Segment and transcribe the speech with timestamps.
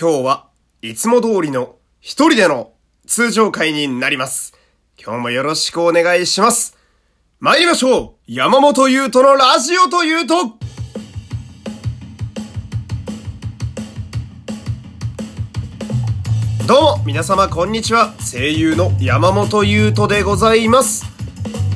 [0.00, 0.46] 今日は
[0.80, 2.72] いつも通りの一人での
[3.06, 4.54] 通常会になります。
[4.98, 6.78] 今日もよろしくお願いします。
[7.38, 10.56] 参りましょう山本優斗のラジオというと
[16.66, 18.14] どうも、皆様こんにちは。
[18.20, 21.04] 声優の山本優斗でございます。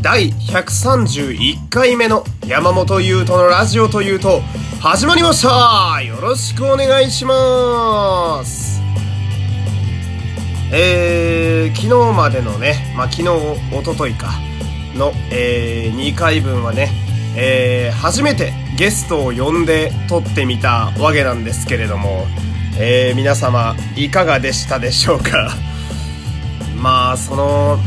[0.00, 4.40] 第131回目の山本優斗のラジオというと、
[4.84, 6.02] 始まりました。
[6.02, 8.82] よろしくお願いします。
[10.70, 13.28] えー、昨日までのね、まあ、昨日、
[13.74, 14.34] おとといか、
[14.94, 16.90] の、えー、2回分はね、
[17.34, 22.26] えー、初めてゲストを呼んで撮ってみたわけなんですけれども、
[22.78, 25.48] えー、皆様、いかがでしたでしょうか？
[26.76, 27.78] まあ、その、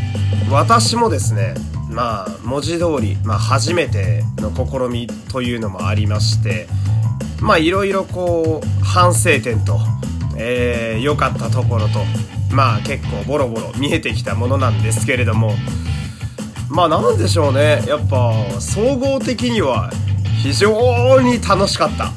[0.50, 1.54] 私もですね、
[1.98, 6.68] まあ、文字通り、まあ、初めての試みというのもありまして、
[7.42, 9.80] まあ、いろいろこう、反省点と、
[10.38, 12.02] えー、良かったところと、
[12.52, 15.56] まあ、結構ボロボロ見えてきたものなんですけれども、
[16.70, 17.82] まあ、なんでしょうね。
[17.88, 19.90] やっぱ、総合的には、
[20.44, 22.12] 非常に楽しかった。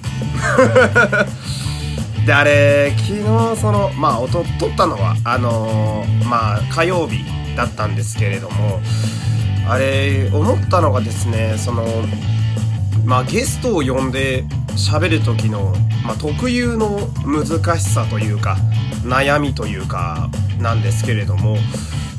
[2.27, 3.15] で、あれ、昨
[3.55, 7.25] 日、その、まあ、音、撮ったのは、あのーまあ、火曜日
[7.56, 8.83] だったんですけれども、
[9.70, 11.86] あれ、思ったのがですね、その、
[13.04, 18.56] まあ、ゲストを呼んで喋る時の、まあ、特有の難しさというか、
[19.04, 21.56] 悩みというか、なんですけれども、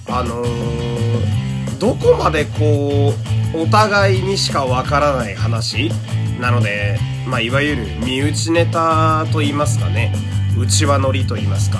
[0.08, 1.42] あのー
[1.82, 3.12] どこまでこ
[3.56, 5.92] う、お互いにしかわからない話
[6.40, 10.14] なので、まあ、いわゆる身内ネタと言いますかね、
[10.56, 11.80] 内輪乗りと言いますか。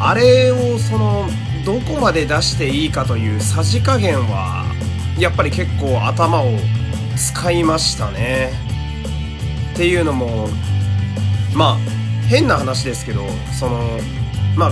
[0.00, 1.28] あれをその、
[1.66, 4.64] どこまで出していいかというさじ加減は、
[5.22, 6.50] やっぱり結構頭を
[7.16, 8.52] 使いましたね。
[9.72, 10.48] っていうのも、
[11.54, 11.78] まあ、
[12.28, 13.24] 変な話ですけど、
[13.56, 14.00] その、
[14.56, 14.70] まあ、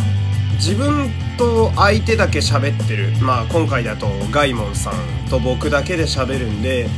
[0.54, 1.08] 自分
[1.38, 3.12] と相手だけ喋ってる。
[3.22, 4.94] まあ、今回だとガイモンさん
[5.30, 6.88] と僕だけで喋るんで、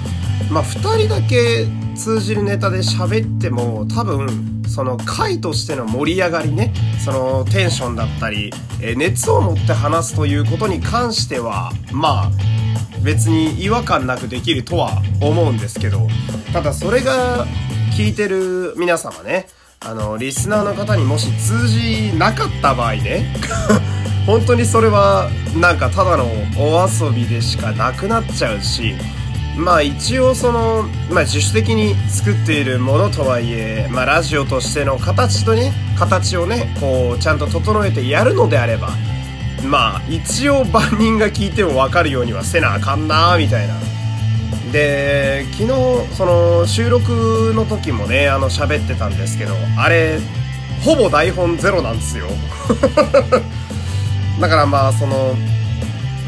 [0.50, 6.72] まあ、二人だけ通じるネタで喋っても、多分、その回としての盛り上がりね、
[7.04, 8.50] そのテンションだったり、
[8.96, 12.61] 熱を持って話すということに関しては、まあ、
[13.02, 16.06] 別に違和感なくできるとは思うんですけど、
[16.52, 17.46] ただそれが
[17.96, 19.48] 聞いてる皆様ね、
[19.80, 23.34] あの、リスナーの方にもし通じなかった場合ね、
[24.26, 26.26] 本当にそれはなんかただの
[26.56, 28.94] お遊びでしかなくなっちゃうし、
[29.56, 38.90] まあ一応その、まあ自主的に作っているものとはいえ、まあラジオとしての形とね、形をね、こうちゃんと整えてやるのであれば、
[39.64, 43.74] まあ一応万人が聞いてもわかるようにはせなあかんなみたいな。
[44.72, 50.18] で、昨日その収録の時もね、あの喋ってたんですけど、あれ、
[50.84, 52.26] ほぼ台本ゼロなんですよ。
[54.40, 55.36] だからまあその、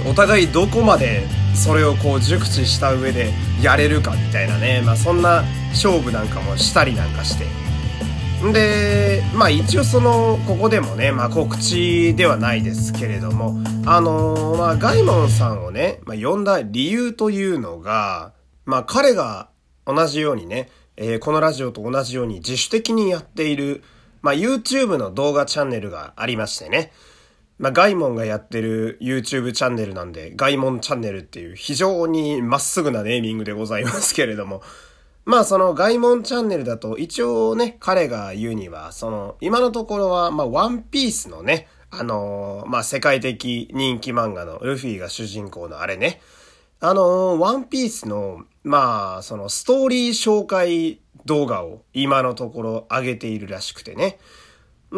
[0.07, 7.64] お互いどこまでそれをこう熟知した上でやれるかみたいなね、まあそんな勝負なんかもしたりなんかして。
[8.49, 18.33] んで、まあ一応その、ここでもね、まあ告知ではないですけれども、あのーまあガイモンさんをね、まあ呼んだ理由というのが、
[18.65, 19.49] まあ彼が
[19.87, 23.83] 同じようにね、えーこのラジオと同じように自主的にやっている、
[24.23, 26.93] まあ YouTube の動画チャンネルがありましてね、
[27.59, 34.63] まあ、ガイモンがやってる YouTube チャンネルなんで、ガイモンチャンネルっていう非常にまっすぐなネーミングでございますけれども、
[35.25, 46.21] まあそのガイモンチャンネルだと一応ね、彼が言うには、その今のところは、まあワンピースのね、あのーまあ世界的人気漫画のルフィが主人公のあれね、
[46.81, 54.19] あのーワンピースの、まあそのストーリー紹介動画を今のところ上げているらしくてね、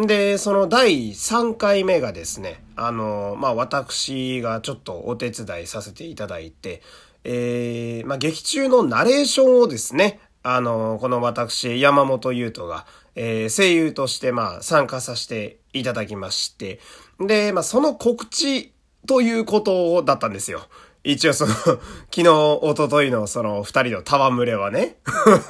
[0.05, 6.83] で、その第3回目がですね、あの、まあ、私がちょっとお手伝いさせていただいて、
[7.29, 12.87] えー、まあ、劇中のナレーションをですね、あの、この私、山本優斗が、
[13.17, 16.79] えー、声優として、まあ、参加させていただきまして、
[17.19, 18.73] で、まあ、その告知
[19.09, 20.69] ということだったんですよ。
[21.03, 21.81] 一応その、 昨
[22.15, 24.97] 日、一昨日のその二人の戯れはね。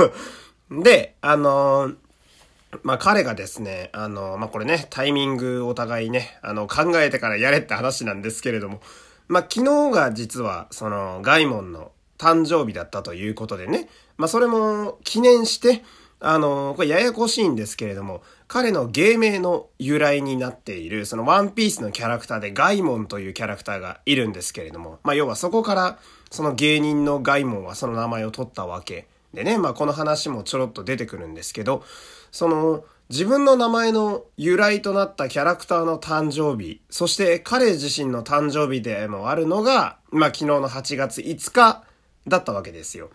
[0.72, 1.92] で、あの
[2.82, 8.80] まあ彼がですね、あの、まあこれね、タイミングお互いね、あの考えてからやれって話なんですけれども、
[9.28, 15.82] まあ昨日が実はそのガイモンの誕生日だったということでね、まあそれも記念して、
[16.18, 25.98] あの、これややこしいんですけれども、彼の芸名の由来になっている、そのワンピースのキャラクターでガイモンというキャラクターがいるんですけれども、まあ要はそこから、
[26.30, 31.84] その芸人のガイモンはその名前を取ったわけでね、まあこの話もちょろっと出てくるんですけど、
[32.32, 41.84] その、自分の名前の由来となったキャラクターの誕生日、そして彼自身の誕生日でもあるのが、まあ昨日の8月5日
[42.26, 43.10] だったわけですよ。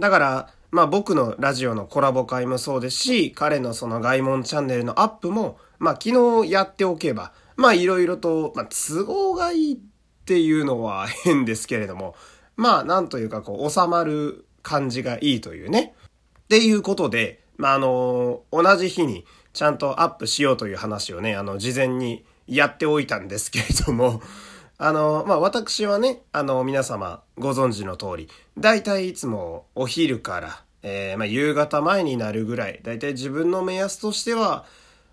[0.00, 9.78] だから、まあ僕のラジオのコラボ会もそうですし、彼のその外門チャンネルのアップも、まあ昨日やっておけば、まあいろいろと、まあ都合がいいっ
[10.24, 12.16] ていうのは変ですけれども、
[12.56, 15.94] まあなんというかこう収まる感じがいいというね。
[16.40, 24.22] っていうことで、まあ、あの、同じ日にちゃんとアップしようという話をね、あの、事前にやっておいたんですけれども、
[24.78, 34.64] あの、まあ、私はね、あの、皆様ご存知の通り、だいたいいつもお昼から、えー、まあ、夕方前になるぐらい、だいたい自分の目安としては、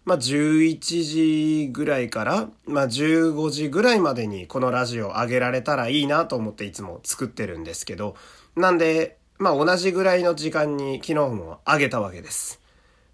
[0.06, 8.16] まあ、11時ぐらいから、まあ、15時ぐらいまでにこのラジオ上げられたらいいなと思っていつも作ってるんですけど、
[8.56, 12.62] なんで、まあ同じぐらいの時間に昨日もあげたわけです。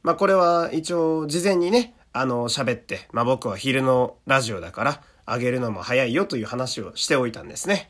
[0.04, 7.90] まあこれは一応事前にね、あの喋って、まあ僕は昼のラジオだからあげるのも早いよという話をしておいたんですね。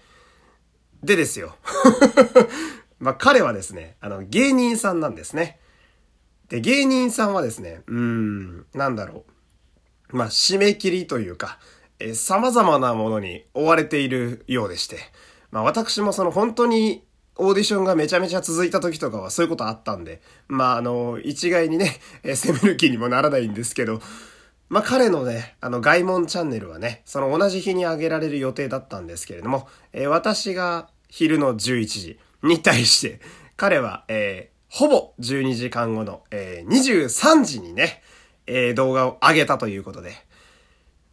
[1.04, 1.56] でですよ。
[3.00, 5.60] まあ彼はですね、あの芸人さんなんですね。
[6.48, 9.26] で、芸人さんはですね、うーん、なんだろ
[10.10, 10.16] う。
[10.16, 11.60] まあ締め切りというか、
[12.00, 15.00] え様々なものに追われているようでして、
[15.52, 17.04] まあ私もその本当に
[17.44, 24.00] オーディションがめちゃめちゃ続いた時とかはそういうことあったんで、まああの、一概にね、 え攻める気にもならないんですけど、
[24.70, 33.20] まあ彼のね、あの外門チャンネルはね、その同じ日に上げられる予定だったんですけれども、えー、私が昼の11時に対して、
[33.58, 38.04] 彼は、えー、ほぼ12時間後の、えー、23時にね、
[38.46, 40.14] え、動画を上げたということで、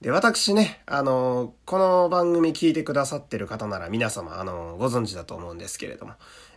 [0.01, 6.13] で、私ね、あの、この番組聞いてくださってる方なら皆様、あの、ご存知だと思うんですけれども、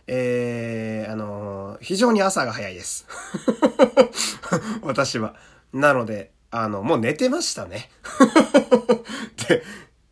[0.06, 3.04] えー、あの、非常に朝が早いです。
[4.82, 5.34] 私は。
[5.72, 7.90] なので、あの、もう寝てましたね。
[9.48, 9.64] で、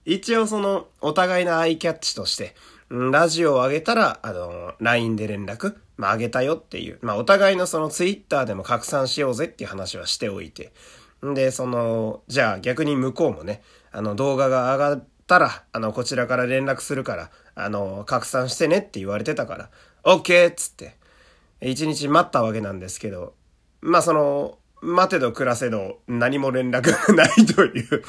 [0.04, 2.56] 一応その、お互いのアイキャッチとして、
[2.88, 10.72] ラジオを上げたら、あの、LINE で連絡、まあ、上げたよっていう、まあ、お互いのその Twitter でも拡散しようぜっていう話はしておいて、
[11.22, 13.62] で、その、じゃあ逆に向こうもね、
[13.92, 19.70] あの動画が上がったら、あの、こちらから連絡するから、あの、拡散してねって言われてたから、
[20.04, 20.50] OK!
[20.50, 20.96] っつって、
[21.60, 23.34] 一日待ったわけなんですけど、
[23.80, 28.02] まあその、待てど暮らせど何も連絡が ないという。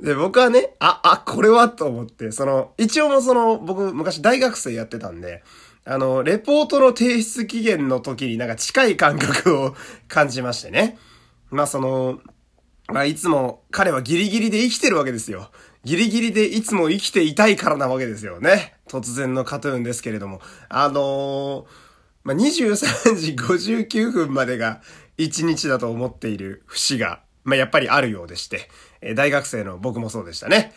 [0.00, 5.42] で、僕はね、あ、あ、これはと思って、その、一応もその、僕昔大学生やってたんで、
[5.84, 9.74] あの、レポートの提出期限の時になんか近い感覚を
[10.08, 10.98] 感じましてね。
[11.50, 12.20] まあその、
[12.88, 15.50] まあ、いつも彼はギリギリで生きてるわけですよ。
[15.84, 18.74] ギリギリでいつも生きていたいからなわけですよね。
[18.88, 20.40] 突然のカトゥーンですけれども。
[20.68, 21.64] あのー、
[22.24, 24.80] まあ、23時59分までが
[25.18, 28.68] 1日だと思っている節が、まあ、やっぱりあるようでして、
[29.00, 30.72] え大学生の僕もそうでしたね。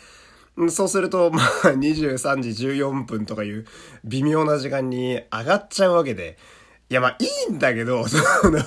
[0.69, 3.65] そうすると、まあ、23時14分とかいう
[4.03, 6.37] 微妙な時間に上がっちゃうわけで、
[6.89, 8.17] いや、まあ、いいんだけど、 そ
[8.49, 8.59] の、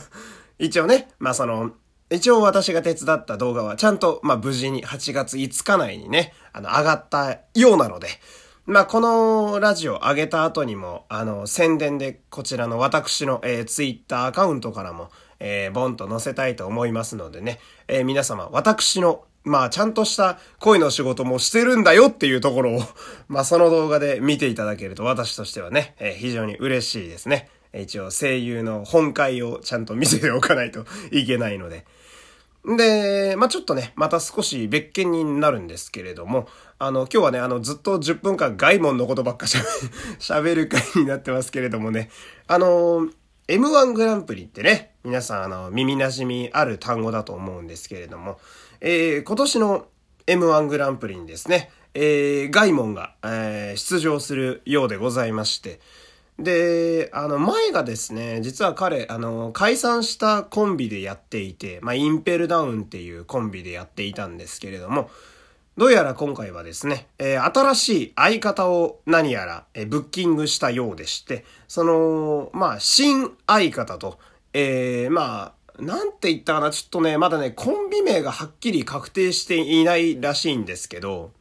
[0.58, 1.72] 一応ね、まあ、その、
[2.10, 8.08] 一応私が手伝った動画はちゃんと、まあ無事に8月5日内にね、あの、上がったようなので、
[8.66, 22.82] まあこのラジオ上げた後にも、あの、宣伝でこちらの私の、えー、ツイッターアカウントからも、えー、ボンと載せたいと思いますのでね、えー、皆様、私の、まあちゃんとした恋の仕事もしてるんだよっていうところを、
[23.28, 27.48] まその動画で見ていただけると私としてはね、えー、非常に嬉しいですね。
[27.74, 31.86] 一応声優の本会をちゃんと見せておかないといけないので。
[32.64, 36.46] で、まあ、ちょっとね、また少し別件になるんですけれども、
[36.78, 39.46] あの、今日はね、あの、ずっと10分間外門のことばっか
[40.20, 42.10] 喋る回になってますけれどもね、
[42.46, 43.08] あの、
[43.48, 48.38] M1 グランプリってね、皆さん、あの、耳馴染みある単語だと思うんですけれども、
[48.80, 49.86] えー、今年の
[50.26, 55.80] M1 グランプリにですね、えー、外門が、えー、出場するようでございまして、
[56.42, 65.10] で、あの、前がですね、実は彼、あの、解散したコンビでやっていて、まあ、インペルダウンっていうコンビでやっていたんですけれども、
[65.76, 74.18] どうやら今回はですね、えー、新しい相方を何やら、えー、ブッキングしたようでして、その、まあ、新相方と、
[74.52, 81.32] えー、まあ、なんて言ったかな、ちょっとね、まだね、コンビ名がはっきり確定していないらしいんですけど、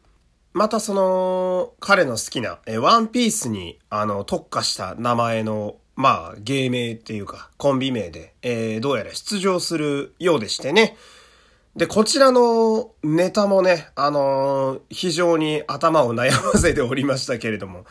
[0.59, 10.97] またその、彼の好きな、え、ワンピースに、あの、特化した名前の、まあ、芸名っていうか、コンビ名で、えー、どうやら出場するようでしてね。
[11.77, 17.85] で、こちらのネタもね、あのー、非常に頭を悩ませておりましたけれども、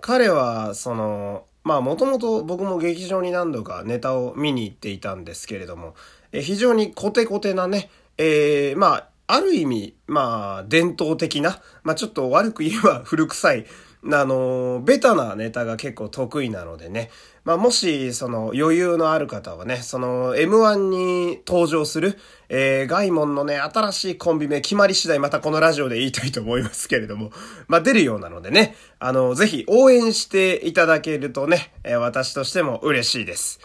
[0.00, 5.94] 彼は、その、まあ、もともと僕も劇場に何度かネタを見に行っていたんですけれども、
[6.32, 13.66] え非常にコテコテなね、えー、まあ、ある意味、まあ、伝統的な、まあちょっと悪く言えば 古臭い、
[14.10, 17.10] あの、ベタなネタが結構得意なのでね。
[17.44, 22.18] まあ、もし、その、余裕のある方はね、その、M1 に登場する、
[22.48, 27.30] えー、ガイモンのね、新しいコンビ名決まり次第またこのラジオで言いたいと思いますけれども、
[27.66, 33.60] まあ、出るようなのでね、あの、ぜひ応援していただけるとね、えー、私としても嬉しいです。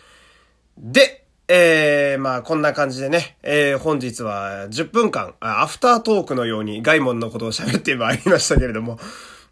[0.78, 8.98] で、えー、まあこんな感じでね、えー、本日は10分間、アフタートークのようにガイモンのことを喋ってまいりましたけれども、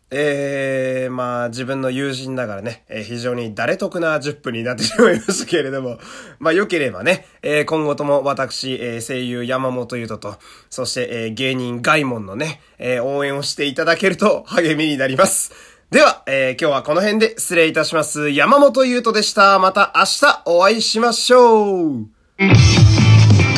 [0.10, 6.00] えー、まあ自分の友人ながらね、えー、非常に誰得な10分になってしまいましたけれども、
[6.40, 10.38] まあ良ければね、えー、今後とも私、えー、声優山本優斗と、
[10.70, 15.71] そして、えー、芸人ガイモンのね、えー、応援をしていただけると励みになります。
[15.92, 18.30] では、えー、今日はこの辺で失礼いたします。
[18.30, 19.60] 山本優斗でした。
[19.60, 22.08] また明日お会いしましょう。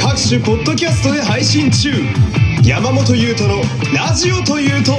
[0.01, 1.91] 各種ポッドキャストで配信中。
[2.63, 3.61] 山本優斗の
[3.95, 4.93] ラジオというと、